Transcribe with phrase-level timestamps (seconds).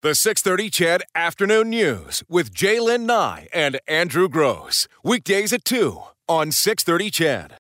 [0.00, 4.86] The 630 CHED Afternoon News with J'lyn Nye and Andrew Gross.
[5.02, 7.54] Weekdays at 2 on 630 CHED.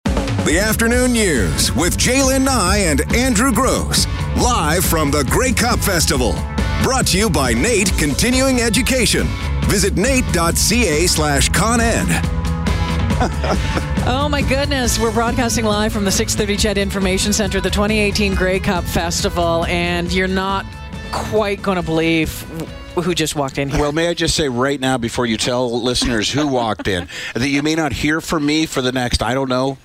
[0.46, 4.06] The Afternoon News with J'lyn Nye and Andrew Gross.
[4.36, 6.34] Live from the Grey Cup Festival.
[6.84, 9.26] Brought to you by NAIT Continuing Education.
[9.64, 12.22] Visit nait.ca slash coned.
[14.10, 18.60] Oh my goodness, we're broadcasting live from the 630 CHED Information Center, the 2018 Grey
[18.60, 20.68] Cup Festival, and you're not
[21.12, 22.42] quite going to believe
[22.96, 23.80] who just walked in here.
[23.80, 27.48] Well, may I just say right now, before you tell listeners who walked in, that
[27.48, 29.78] you may not hear from me for the next, I don't know,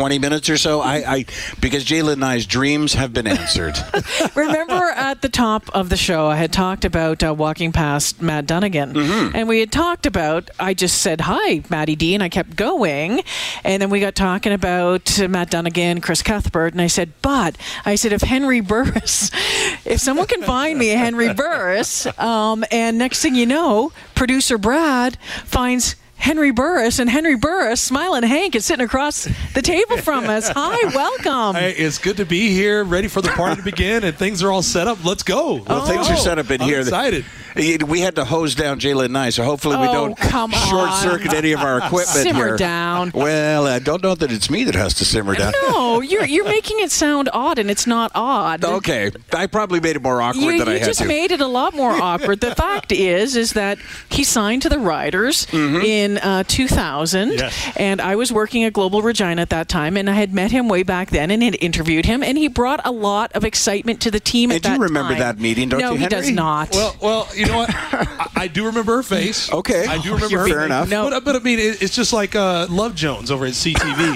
[0.00, 0.80] 20 minutes or so.
[0.80, 1.24] I, I
[1.60, 3.76] because J'lyn and I's dreams have been answered.
[4.34, 8.46] Remember at the top of the show, I had talked about uh, walking past Matt
[8.46, 9.36] Dunigan, Mm-hmm.
[9.36, 10.48] and we had talked about.
[10.58, 13.20] I just said hi, Matty D, and I kept going,
[13.62, 17.94] and then we got talking about Matt Dunigan, Chris Cuthbert, and I said, but I
[17.96, 19.30] said if Henry Burris,
[19.84, 24.56] if someone can find me a Henry Burris, um, and next thing you know, producer
[24.56, 25.94] Brad finds.
[26.20, 30.48] Henry Burris and Henry Burris, smiling Hank, is sitting across the table from us.
[30.54, 31.60] Hi, welcome.
[31.60, 34.52] Hey, it's good to be here, ready for the party to begin, and things are
[34.52, 35.02] all set up.
[35.02, 35.54] Let's go.
[35.54, 36.16] Let's Well, things are oh.
[36.16, 36.80] set up in I'm here.
[36.80, 37.24] Excited.
[37.56, 40.90] We had to hose down J'lyn and I, so hopefully we Oh, don't come short
[40.90, 41.02] on.
[41.02, 42.56] circuit any of our equipment Simmer here.
[42.56, 43.10] down.
[43.14, 45.52] Well, I don't know that it's me that has to simmer down.
[45.68, 48.64] No, you're you're making it sound odd, and it's not odd.
[48.64, 51.46] Okay, I probably made it more awkward You, than I you just made it a
[51.46, 52.40] lot more awkward.
[52.40, 53.78] The fact is, is that
[54.10, 57.72] he signed to the Riders in uh, 2000, Yes.
[57.76, 60.68] and I was working at Global Regina at that time, and I had met him
[60.68, 64.10] way back then and had interviewed him, and he brought a lot of excitement to
[64.10, 64.50] the team.
[64.50, 65.18] Hey, at do you that remember time.
[65.20, 66.70] that meeting, don't no, you, he does not.
[66.72, 67.70] Well, well, you know what?
[67.74, 69.52] I, I do remember her face.
[69.52, 69.86] Okay.
[69.86, 70.66] I do remember You're her fair face.
[70.66, 70.88] enough.
[70.88, 71.10] No.
[71.10, 74.14] But, but I mean, it, it's just like uh, Love Jones over at CTV.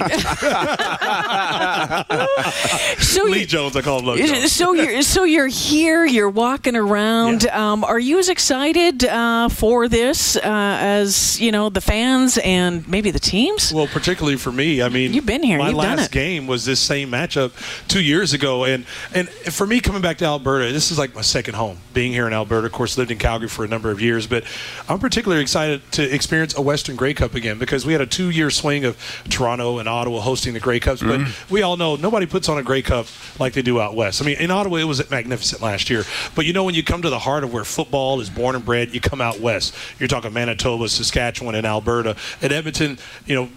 [3.03, 4.53] so Lee you- Jones, I call him Love Jones.
[4.53, 6.05] So you're so you're here.
[6.05, 7.47] You're walking around.
[7.49, 12.87] Um, are you as excited uh, for this uh, as you know the fans and
[12.89, 13.73] maybe the teams?
[13.73, 15.59] Well, particularly for me, I mean, You've been here.
[15.59, 16.13] My You've done last it.
[16.13, 17.53] game was this same matchup
[17.89, 18.85] two years ago, and
[19.15, 21.79] and for me coming back to Alberta, this is like my second home.
[21.93, 24.45] Being here in Alberta, of course, lived in Calgary for a number of years, but
[24.89, 28.51] I'm particularly excited to experience a Western Grey Cup again because we had a two-year
[28.51, 28.97] swing of
[29.31, 31.55] Toronto and Ottawa hosting the Grey Cups, but Mm-hmm.
[31.55, 33.07] we all know nobody puts on a Grey Cup
[33.39, 34.21] like they do out west.
[34.21, 36.05] I mean, in Ottawa it was magnificent last year,
[36.35, 38.65] but you know when you come to the heart of where football is born and
[38.65, 39.75] bred, you come out west.
[39.99, 42.17] You're talking Manitoba, Saskatchewan, and Alberta.
[42.43, 43.49] And Edmonton, you know,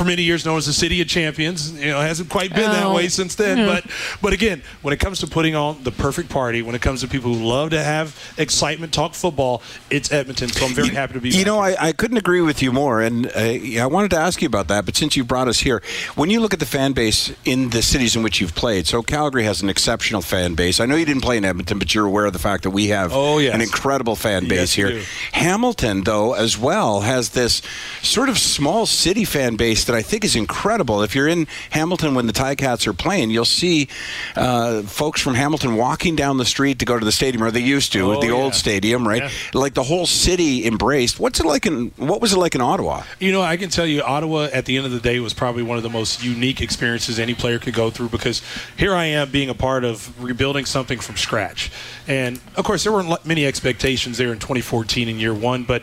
[0.00, 1.72] for many years known as the city of champions.
[1.72, 2.94] You know, hasn't quite been that Oh.
[2.94, 3.66] way since then.
[3.66, 3.84] But
[4.22, 7.08] but again, when it comes to putting on the perfect party, when it comes to
[7.08, 10.48] people who love to have excitement, talk football, it's Edmonton.
[10.50, 11.28] So I'm very You- happy to be.
[11.28, 11.76] You back know, here.
[11.78, 14.68] I, I couldn't agree with you more, and uh, I wanted to ask you about
[14.68, 14.86] that.
[14.86, 15.82] But since you brought us here,
[16.14, 19.02] when you look at the fan base in the cities in which you've played, so
[19.02, 20.80] Calgary has an exceptional fan base.
[20.80, 22.86] I know you didn't play in Edmonton, but you're aware of the fact that we
[22.88, 23.54] have Oh, yes.
[23.54, 25.02] an incredible fan base Yes, here.
[25.32, 27.60] Hamilton, though, as well, has this
[28.02, 31.02] sort of small city fan base that I think is incredible.
[31.02, 33.88] If you're in Hamilton when the Ticats are playing, you'll see
[34.36, 37.60] uh, folks from Hamilton walking down the street to go to the stadium, or they
[37.60, 39.22] used to, Oh, the old stadium, right?
[39.22, 39.30] Yeah.
[39.52, 41.18] Like the whole city embraced.
[41.18, 41.88] What's it like in?
[41.96, 43.02] What was it like in Ottawa?
[43.18, 45.64] You know, I can tell you, Ottawa at the end of the day was probably
[45.64, 48.42] one of the most unique experiences any player could go through because
[48.76, 51.72] here I am being a part of rebuilding something from scratch.
[52.06, 55.82] And of course, there weren't many expectations there in 2014 in year one, but.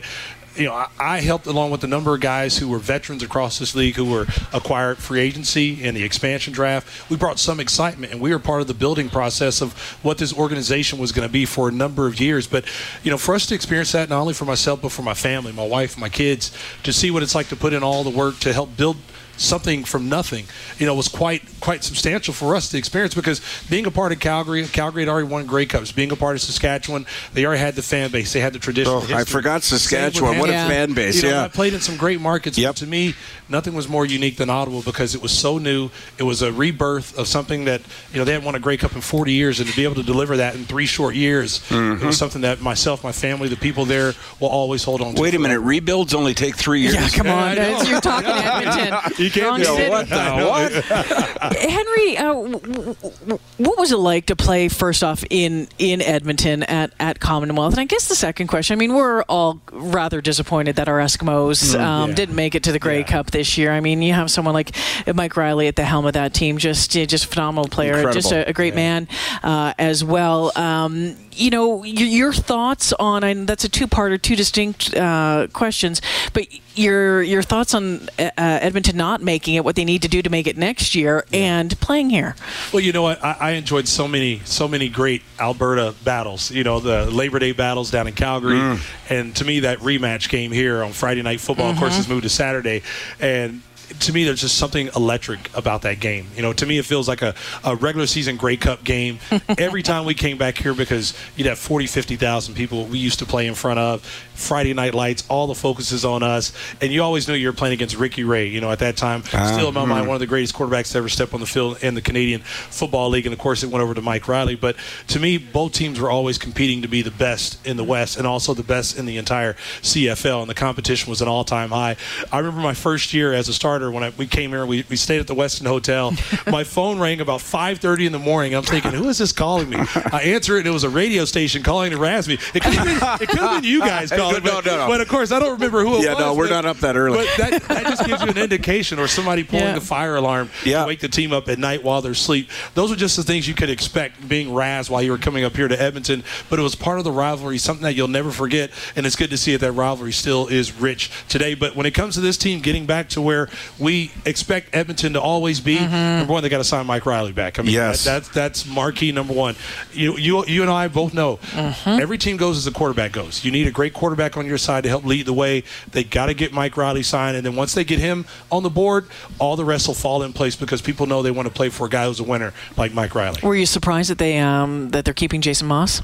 [0.58, 3.76] You know, I, helped along with a number of guys who were veterans across this
[3.76, 7.10] league who were acquired free agency and the expansion draft.
[7.12, 10.34] We brought some excitement, and we were part of the building process of what this
[10.34, 12.48] organization was going to be for a number of years.
[12.48, 12.66] But
[13.04, 15.52] you know, for us to experience that not only for myself but for my family,
[15.52, 16.52] my wife, my kids,
[16.84, 18.98] to see what it's like to put in all the work to help build
[19.38, 20.46] something from nothing,
[20.80, 24.20] you know, was quite quite substantial for us to experience because being a part of
[24.20, 25.92] Calgary, Calgary had already won Grey Cups.
[25.92, 28.92] Being a part of Saskatchewan, they already had the fan base, they had the tradition.
[28.94, 30.38] Oh, I forgot Saskatchewan.
[30.40, 30.68] What a Yeah.
[30.68, 31.18] fan base!
[31.18, 31.44] You know, yeah.
[31.46, 32.58] I played in some great markets.
[32.58, 32.70] Yep.
[32.70, 33.16] But to me,
[33.50, 35.90] nothing was more unique than Ottawa because it was so new.
[36.18, 37.82] It was a rebirth of something that
[38.12, 39.96] you know they hadn't won a Grey Cup in 40 years, and to be able
[39.96, 42.04] to deliver that in three short years, Mm-hmm.
[42.04, 45.22] it was something that myself, my family, the people there will always hold on to.
[45.22, 45.60] Wait a minute.
[45.60, 46.94] Rebuilds only take three years.
[46.96, 47.50] Yeah, come on.
[47.50, 47.82] I know.
[47.84, 49.14] You're talking Edmonton.
[49.28, 49.90] You can't do it.
[49.90, 50.16] What the
[50.48, 51.58] what?
[51.58, 56.64] Henry, uh, w- w- what was it like to play first off in in Edmonton
[56.64, 57.74] at, at Commonwealth?
[57.74, 58.74] And I guess the second question.
[58.74, 62.16] I mean, we're all rather disappointed that our Eskimos um, yeah.
[62.16, 63.08] didn't make it to the Grey Yeah.
[63.08, 63.72] Cup this year.
[63.72, 64.76] I mean, you have someone like
[65.14, 68.48] Mike Reilly at the helm of that team, just just a phenomenal player, just a,
[68.48, 69.08] a great man
[69.44, 70.52] uh, as well.
[70.56, 76.02] Um, you know, your, your thoughts on, and that's a two-parter, two distinct uh, questions,
[76.34, 80.08] but your your thoughts on uh, Edmonton not not making it what they need to
[80.08, 82.36] do to make it next year and playing here.
[82.72, 83.24] Well, you know what?
[83.24, 86.52] I, I enjoyed so many, so many great Alberta battles.
[86.52, 88.80] You know, the Labor Day battles down in Calgary, Mm.
[89.10, 91.98] and to me, that rematch game here on Friday Night Football, of course, Mm-hmm.
[91.98, 92.82] has moved to Saturday,
[93.20, 93.62] and.
[94.00, 96.28] To me, there's just something electric about that game.
[96.36, 99.20] You know, to me, it feels like a, a regular season Grey Cup game.
[99.58, 103.26] Every time we came back here, because you'd have 40, 50,000 people we used to
[103.26, 104.04] play in front of,
[104.38, 106.54] Friday night lights, all the focus is on us.
[106.80, 109.24] And you always knew you were playing against Ricky Ray, you know, at that time.
[109.34, 110.10] Ah, Still, in my mind, hmm.
[110.10, 113.10] one of the greatest quarterbacks to ever step on the field in the Canadian Football
[113.10, 113.26] League.
[113.26, 114.56] And of course, it went over to Mike Reilly.
[114.56, 114.76] But
[115.08, 118.28] to me, both teams were always competing to be the best in the West and
[118.28, 120.42] also the best in the entire CFL.
[120.42, 121.96] And the competition was an all time high.
[122.32, 124.96] I remember my first year as a starter when I, we came here, we, we
[124.96, 126.12] stayed at the Westin Hotel.
[126.48, 128.54] my phone rang about 5.30 in the morning.
[128.56, 129.78] I'm thinking, who is this calling me?
[129.78, 132.36] I answer it, and it was a radio station calling to razz me.
[132.54, 134.44] It could have been, it could have been you guys calling.
[134.44, 134.88] no, but, no, no.
[134.88, 136.20] but of course, I don't remember who it Yeah, was.
[136.20, 137.26] Yeah, no, we're but- not up that early.
[137.38, 139.78] But that, that just gives you an indication, or somebody pulling Yeah.
[139.78, 140.82] a fire alarm Yeah.
[140.82, 142.50] to wake the team up at night while they're asleep.
[142.74, 145.56] Those are just the things you could expect being razzed while you were coming up
[145.56, 146.24] here to Edmonton.
[146.50, 148.72] But it was part of the rivalry, something that you'll never forget.
[148.96, 151.54] And it's good to see that that rivalry still is rich today.
[151.54, 155.22] But when it comes to this team getting back to where we expect Edmonton to
[155.22, 157.60] always be, number one, they got to sign Mike Reilly back.
[157.60, 158.04] I mean, Yes.
[158.04, 159.56] that, that's that's marquee number one.
[159.94, 161.40] You you you and I both know
[161.86, 163.44] every team goes as the quarterback goes.
[163.46, 165.64] You need a great quarterback on your side to help lead the way.
[165.92, 168.70] They got to get Mike Reilly signed, and then once they get him on the
[168.70, 169.06] board,
[169.40, 171.88] all the rest will fall in place because people know they want to play for
[171.88, 173.40] a guy who's a winner like Mike Reilly.
[173.44, 176.02] Were you surprised that they um, that they're keeping Jason Maas?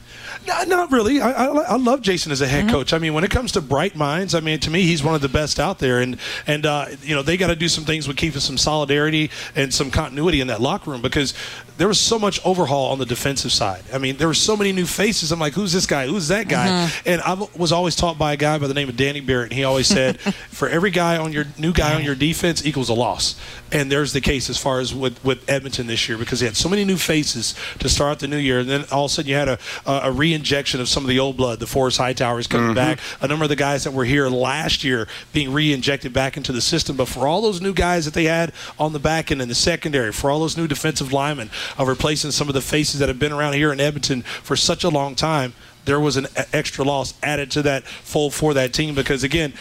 [0.47, 1.21] No, not really.
[1.21, 2.93] I, I, I love Jason as a head coach.
[2.93, 5.21] I mean, when it comes to bright minds, I mean, to me, he's one of
[5.21, 5.99] the best out there.
[5.99, 6.17] And
[6.47, 9.73] and uh, you know, they got to do some things with keeping some solidarity and
[9.73, 11.33] some continuity in that locker room because
[11.77, 13.83] there was so much overhaul on the defensive side.
[13.91, 15.31] I mean, there were so many new faces.
[15.31, 16.05] I'm like, who's this guy?
[16.05, 16.67] Who's that guy?
[16.67, 17.01] Uh-huh.
[17.05, 19.49] And I was always taught by a guy by the name of Danny Barrett.
[19.49, 20.19] And he always said,
[20.51, 23.39] for every guy on your new guy on your defense equals a loss.
[23.71, 26.55] And there's the case as far as with, with Edmonton this year because they had
[26.55, 28.59] so many new faces to start the new year.
[28.59, 29.57] And then all of a sudden you had a,
[29.87, 31.59] a, a re-injection of some of the old blood.
[31.59, 32.75] The Forrest Hightowers coming mm-hmm.
[32.75, 32.99] back.
[33.19, 36.61] A number of the guys that were here last year being re-injected back into the
[36.61, 36.95] system.
[36.95, 39.55] But for all those new guys that they had on the back end in the
[39.55, 43.19] secondary, for all those new defensive linemen of replacing some of the faces that have
[43.19, 45.53] been around here in Edmonton for such a long time,
[45.85, 49.53] there was an extra loss added to that fold for that team because again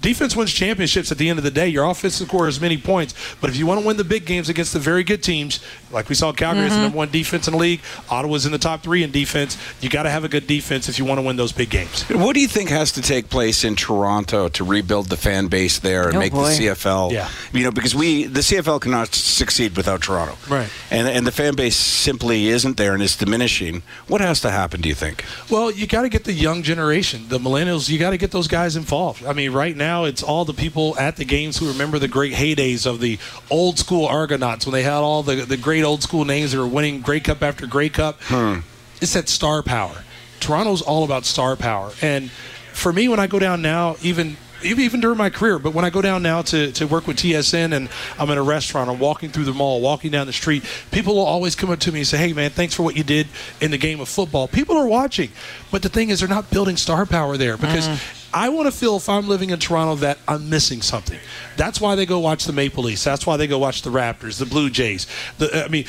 [0.00, 3.50] defense wins championships at the end of the day your offense scores many points but
[3.50, 5.60] if you want to win the big games against the very good teams
[5.90, 6.82] like we saw calgary is the mm-hmm.
[6.84, 10.04] number one defense in the league ottawa's in the top three in defense you got
[10.04, 12.40] to have a good defense if you want to win those big games What do
[12.40, 16.16] you think has to take place in Toronto to rebuild the fan base there and
[16.16, 16.48] Oh, make boy.
[16.54, 17.12] the CFL?
[17.12, 17.28] Yeah.
[17.52, 20.36] You know, because we the CFL cannot succeed without Toronto.
[20.48, 20.68] Right.
[20.90, 23.82] And and the fan base simply isn't there and it's diminishing.
[24.06, 24.80] What has to happen?
[24.80, 25.24] Do you think?
[25.50, 27.88] Well, you got to get the young generation, the millennials.
[27.88, 29.24] You got to get those guys involved.
[29.24, 32.32] I mean, right now it's all the people at the games who remember the great
[32.32, 33.18] heydays of the
[33.50, 36.66] old school Argonauts when they had all the the great old school names that were
[36.66, 38.20] winning Grey Cup after Grey Cup.
[38.22, 38.60] Hmm.
[39.00, 40.04] It's that star power.
[40.40, 42.30] Toronto's all about star power, and
[42.72, 44.36] for me, when I go down now, even.
[44.62, 47.16] Even even during my career, but when I go down now to, to work with
[47.16, 47.88] TSN and
[48.18, 51.24] I'm in a restaurant, I'm walking through the mall, walking down the street, people will
[51.24, 53.26] always come up to me and say, Hey, man, thanks for what you did
[53.62, 54.48] in the game of football.
[54.48, 55.30] People are watching.
[55.70, 58.19] But the thing is, they're not building star power there because mm-hmm.
[58.32, 61.18] I want to feel if I'm living in Toronto that I'm missing something.
[61.56, 63.02] That's why they go watch the Maple Leafs.
[63.02, 65.06] That's why they go watch the Raptors, the Blue Jays.
[65.38, 65.84] The, I mean,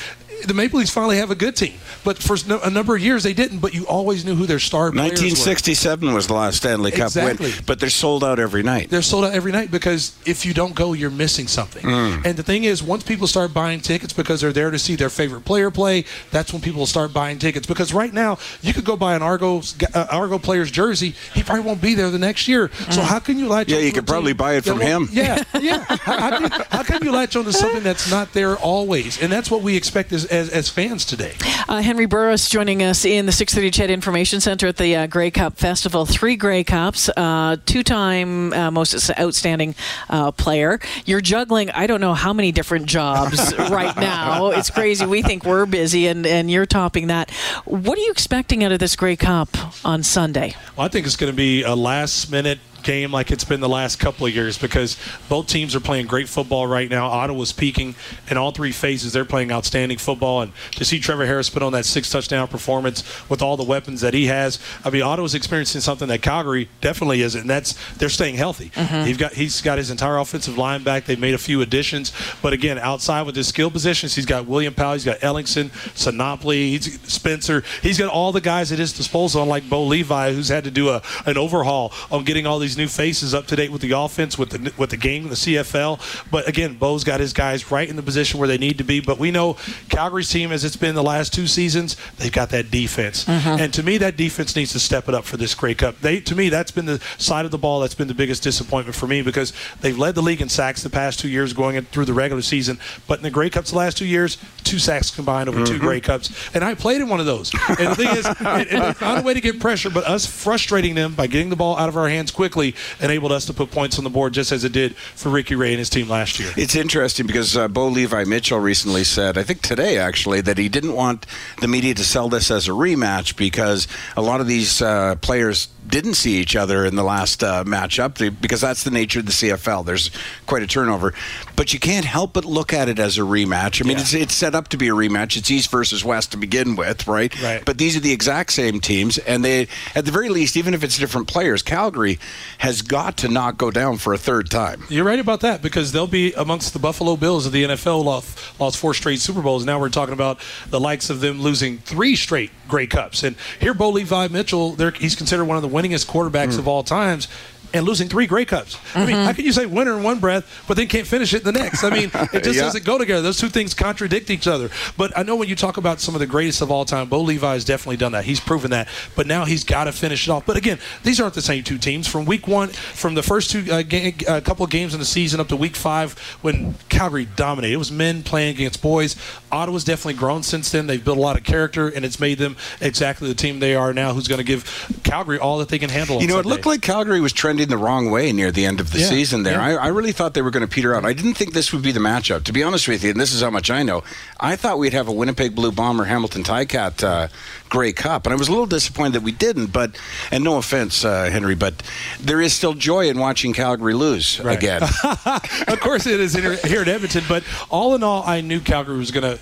[0.45, 1.73] the Maple Leafs finally have a good team,
[2.03, 3.59] but for a number of years they didn't.
[3.59, 5.25] But you always knew who their star players were.
[5.27, 7.51] 1967 was the last Stanley Cup Exactly.
[7.51, 8.89] win, but they're sold out every night.
[8.89, 11.83] They're sold out every night because if you don't go, you're missing something.
[11.83, 12.25] Mm.
[12.25, 15.10] And the thing is, once people start buying tickets because they're there to see their
[15.10, 17.67] favorite player play, that's when people will start buying tickets.
[17.67, 19.62] Because right now, you could go buy an Argo
[19.93, 22.69] uh, Argo player's jersey, he probably won't be there the next year.
[22.91, 23.69] So how can you latch?
[23.69, 25.10] Yeah, on you to could team probably buy it from won't- him.
[25.12, 25.83] Yeah, yeah.
[25.83, 29.21] how, how can, how can you latch on to something that's not there always?
[29.21, 31.35] And that's what we expect as, as, as fans today.
[31.67, 35.29] Uh, Henry Burris joining us in the 630 Ched Information Center at the uh, Grey
[35.29, 36.05] Cup Festival.
[36.05, 39.75] Three Grey Cups, uh, two-time uh, most outstanding
[40.09, 40.79] uh, player.
[41.05, 44.47] You're juggling I don't know how many different jobs right now.
[44.51, 45.05] It's crazy.
[45.05, 47.29] We think we're busy, and, and you're topping that.
[47.65, 49.50] What are you expecting out of this Grey Cup
[49.85, 50.55] on Sunday?
[50.75, 53.69] Well, I think it's going to be a last minute game like it's been the
[53.69, 54.97] last couple of years because
[55.29, 57.07] both teams are playing great football right now.
[57.07, 57.95] Ottawa's peaking
[58.29, 59.13] in all three phases.
[59.13, 60.41] They're playing outstanding football.
[60.41, 64.01] And to see Trevor Harris put on that six touchdown performance with all the weapons
[64.01, 68.09] that he has, I mean, Ottawa's experiencing something that Calgary definitely isn't, and that's they're
[68.09, 68.69] staying healthy.
[68.69, 69.05] Mm-hmm.
[69.05, 71.05] He's got he's got his entire offensive line back.
[71.05, 74.73] They've made a few additions, but again, outside with his skill positions, he's got William
[74.73, 77.63] Powell, he's got Ellingson, Sinopoli, he's Spencer.
[77.81, 80.89] He's got all the guys at his disposal, unlike Bo Levi, who's had to do
[80.89, 83.92] a an overhaul on getting all these these new faces up to date with the
[83.92, 86.00] offense, with the with the game, the CFL.
[86.32, 89.01] But again, Bo's got his guys right in the position where they need to be.
[89.01, 89.58] But we know
[89.90, 93.62] Calgary's team, as it's been the last two seasons, they've got that defense, Mm-hmm.
[93.62, 96.00] and to me, that defense needs to step it up for this Grey Cup.
[96.00, 98.96] They, to me, that's been the side of the ball that's been the biggest disappointment
[98.96, 99.51] for me because
[99.82, 102.42] they've led the league in sacks the past two years going in through the regular
[102.42, 105.80] season, but in the Grey Cups the last two years, two sacks combined over two
[105.80, 107.51] Grey Cups, and I played in one of those.
[107.68, 110.96] And the thing is, and they found a way to get pressure, but us frustrating
[110.96, 112.61] them by getting the ball out of our hands quickly
[113.00, 115.70] enabled us to put points on the board, just as it did for Ricky Ray
[115.72, 116.51] and his team last year.
[116.58, 120.70] It's interesting because uh, Bo Levi Mitchell recently said, I think today actually, that he
[120.70, 121.25] didn't want
[121.60, 125.68] the media to sell this as a rematch because a lot of these uh, players
[125.88, 129.32] didn't see each other in the last uh, matchup because that's the nature of the
[129.32, 129.86] CFL.
[129.86, 130.12] There's
[130.46, 131.13] quite a turnover,
[131.56, 133.82] but you can't help but look at it as a rematch.
[133.84, 134.03] I mean, Yeah.
[134.03, 135.36] it's, it's set up to be a rematch.
[135.38, 137.34] It's East versus West to begin with, right?
[137.41, 137.63] Right.
[137.65, 140.84] But these are the exact same teams, and they, at the very least, even if
[140.84, 142.20] it's different players, Calgary
[142.60, 144.84] has got to not go down for a third time.
[144.89, 148.60] You're right about that because they'll be amongst the Buffalo Bills of the NFL lost,
[148.60, 149.65] lost four straight Super Bowls.
[149.65, 150.39] Now we're talking about
[150.70, 153.24] the likes of them losing three straight Grey Cups.
[153.24, 156.60] And here, Bo Levi Mitchell, he's considered one of the winningest quarterbacks hmm.
[156.60, 157.27] of all times.
[157.74, 158.78] And losing three Grey Cups.
[158.94, 161.38] I mean, how can you say winner in one breath, but then can't finish it
[161.38, 161.84] in the next?
[161.86, 162.63] I mean, it just Yeah.
[162.63, 163.22] doesn't go together.
[163.22, 164.70] Those two things contradict each other.
[164.98, 167.22] But I know when you talk about some of the greatest of all time, Bo
[167.22, 168.25] Levi has definitely done that.
[168.25, 168.90] He's proven that.
[169.16, 170.46] But now he's got to finish it off.
[170.46, 172.08] But again, these aren't the same two teams.
[172.08, 175.06] From week one, from the first two uh, ga- uh, couple of games in the
[175.06, 179.16] season up to week five, when Calgary dominated, it was men playing against boys.
[179.51, 180.88] Ottawa's definitely grown since then.
[180.88, 183.94] They've built a lot of character, and it's made them exactly the team they are
[183.94, 186.22] now, who's going to give Calgary all that they can handle.
[186.22, 188.91] You know, it looked like Calgary was trending the wrong way near the end of
[188.91, 189.53] the Yeah, season there.
[189.53, 189.77] yeah.
[189.80, 191.06] I, I really thought they were going to peter out.
[191.06, 192.44] I didn't think this would be the matchup.
[192.46, 194.03] To be honest with you, and this is how much I know,
[194.39, 197.27] I thought we'd have a Winnipeg Blue Bomber Hamilton Ticat uh,
[197.70, 198.25] Grey Cup.
[198.25, 199.68] And I was a little disappointed that we didn't.
[199.68, 199.98] But,
[200.32, 201.75] and no offense, uh, Henry, but
[202.20, 204.58] there is still joy in watching Calgary lose Right.
[204.58, 204.82] again.
[205.03, 208.98] of course it is here here at Edmonton, but all in all, I knew Calgary
[208.98, 209.39] was going to.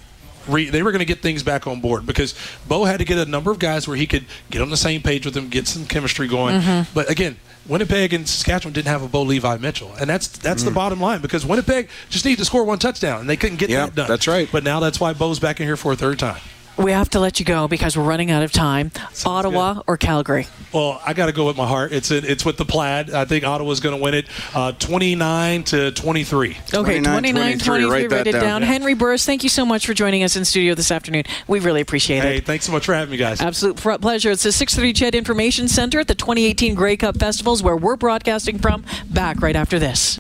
[0.48, 2.34] Re, they were going to get things back on board because
[2.68, 5.02] Bo had to get a number of guys where he could get on the same
[5.04, 6.60] page with them, get some chemistry going.
[6.60, 6.92] Mm-hmm.
[6.96, 7.38] But again,
[7.70, 10.76] Winnipeg and Saskatchewan didn't have a Bo Levi Mitchell, and that's that's the mm.
[10.76, 13.86] bottom line because Winnipeg just needed to score one touchdown and they couldn't get Yeah,
[13.86, 14.08] that done.
[14.08, 14.50] that's right.
[14.52, 16.42] But now that's why Bo's back in here for a third time.
[16.80, 18.92] We have to let you go because we're running out of time.
[19.26, 20.48] Ottawa or Calgary?
[20.74, 21.92] Well, I got to go with my heart.
[21.92, 23.12] It's it's with the plaid.
[23.12, 26.58] I think Ottawa's going to win it, uh, twenty nine to twenty three.
[26.74, 27.90] Okay, 29, 29 23, 23.
[27.90, 28.42] write that it down.
[28.42, 28.62] down.
[28.62, 28.68] Yeah.
[28.68, 31.24] Henry Burris, thank you so much for joining us in studio this afternoon.
[31.48, 32.34] We really appreciate Hey, it.
[32.36, 33.42] Hey, thanks so much for having me, guys.
[33.42, 34.32] Absolute pr- pleasure.
[34.32, 38.58] It's the 630 Ched Information Center at the 2018 Grey Cup Festivals where we're broadcasting
[38.58, 38.86] from.
[39.10, 40.18] Back right after this.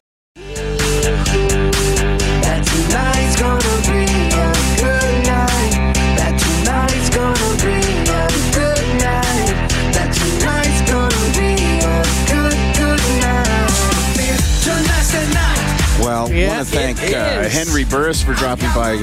[17.13, 17.43] Uh.
[17.43, 17.49] Mm-hmm.
[17.49, 18.97] Henry Burris for dropping by.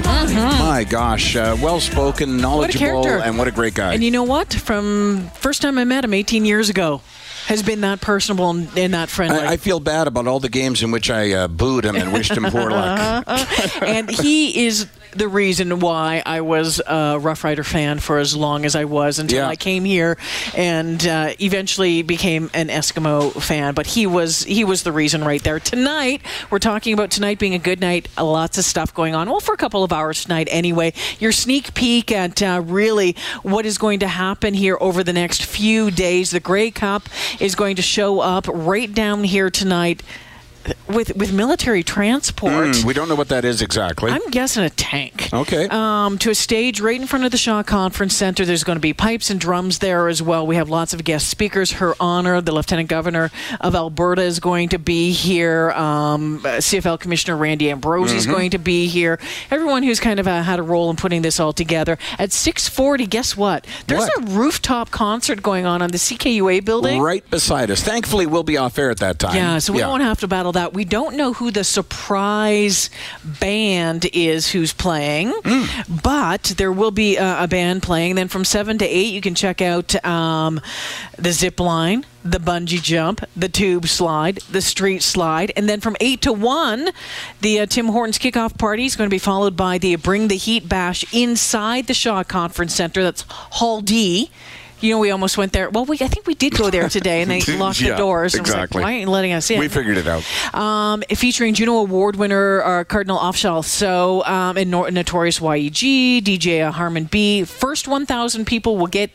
[0.59, 3.25] My gosh, uh, well spoken, knowledgeable, character.
[3.25, 3.95] and what a great guy.
[3.95, 4.53] And you know what?
[4.53, 7.01] From first time I met him 18 years ago,
[7.47, 9.39] has been that personable and, and that friendly.
[9.39, 12.13] I, I feel bad about all the games in which I uh, booed him and
[12.13, 13.25] wished him poor luck.
[13.83, 18.65] and he is the reason why I was a Rough Rider fan for as long
[18.65, 19.49] as I was until Yeah.
[19.49, 20.17] I came here
[20.55, 23.75] and uh, eventually became an Eskimo fan.
[23.75, 25.61] But he was he was the reason right there.
[25.61, 28.09] Tonight we're talking about tonight being a good night.
[28.21, 29.29] Lots of stuff going on.
[29.31, 30.93] Well, for a couple of hours tonight anyway.
[31.19, 35.45] Your sneak peek at uh, really what is going to happen here over the next
[35.45, 36.31] few days.
[36.31, 37.09] The Grey Cup
[37.41, 40.03] is going to show up right down here tonight.
[40.89, 44.11] With with military transport, Hmm, we don't know what that is exactly.
[44.11, 45.29] I'm guessing a tank.
[45.33, 45.67] Okay.
[45.71, 48.45] Um, to a stage right in front of the Shaw Conference Center.
[48.45, 50.47] There's going to be pipes and drums there as well.
[50.47, 51.73] We have lots of guest speakers.
[51.73, 53.31] Her Honor, the Lieutenant Governor
[53.61, 55.71] of Alberta, is going to be here.
[55.73, 59.19] Um, CFL Commissioner Randy Ambrosie is going to be here.
[59.51, 61.99] Everyone who's kind of uh, had a role in putting this all together.
[62.19, 63.67] At 6:40, guess what?
[63.87, 64.19] There's What?
[64.19, 67.01] a rooftop concert going on on the CKUA building.
[67.01, 67.83] right beside us.
[67.83, 69.37] Thankfully, we'll be off air at that time.
[69.37, 70.75] Yeah, so we won't have to battle that.
[70.75, 72.91] We don't know who the surprise
[73.25, 75.33] band is who's playing,
[76.03, 78.17] but there will be a, a band playing.
[78.17, 80.61] Then from 7 to 8, you can check out um,
[81.17, 85.53] the zip line, the bungee jump, the tube slide, the street slide.
[85.57, 86.91] And then from 8 to 1,
[87.41, 90.37] the uh, Tim Hortons kickoff party is going to be followed by the Bring the
[90.37, 93.03] Heat Bash inside the Shaw Conference Center.
[93.03, 94.31] That's Hall D.
[94.81, 95.71] You know, we almost went there.
[95.71, 98.35] Well, we I think we did go there today, and they locked Yeah, the doors.
[98.35, 98.83] I was like, exactly.
[98.83, 99.59] Why ain't you letting us in?
[99.59, 100.23] We figured it out.
[100.55, 103.65] um, featuring Juno Award winner uh, Kardinal Offishall.
[103.65, 107.45] So, um, and Notorious YEG, DJ Harmon B.
[107.45, 109.11] First 1,000 people will get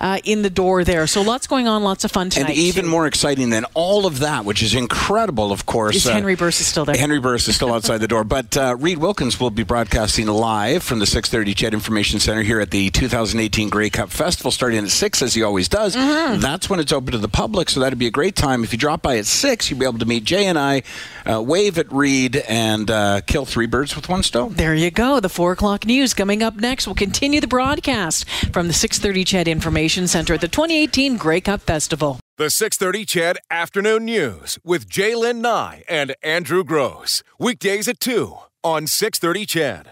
[0.00, 1.06] uh, in the door there.
[1.06, 2.50] So, lots going on, lots of fun tonight.
[2.50, 2.90] And even too.
[2.90, 5.96] more exciting than all of that, which is incredible, of course.
[5.96, 6.96] Is Henry Burris is still there.
[6.96, 8.24] Henry Burris is still outside the door.
[8.24, 12.60] But uh, Reid Wilkins will be broadcasting live from the 630 CHED Information Center here
[12.60, 15.94] at the 2018 Grey Cup Festival starting at 6, as he always does.
[15.94, 16.40] Mm-hmm.
[16.40, 18.64] That's when it's open to the public, so that'd be a great time.
[18.64, 20.82] If you drop by at 6, you'll be able to meet Jay and I,
[21.24, 24.54] uh, wave at Reid, and uh, kill three birds with one stone.
[24.54, 25.20] There you go.
[25.20, 26.86] The four o'clock news coming up next.
[26.86, 31.60] We'll continue the broadcast from the 630 CHED Information Center at the 2018 Grey Cup
[31.62, 32.18] Festival.
[32.38, 37.22] The 630 CHED Afternoon News with J'lyn Nye and Andrew Gross.
[37.38, 39.84] Weekdays at 2 on 630 CHED.